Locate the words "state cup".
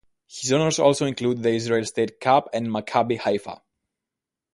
1.85-2.49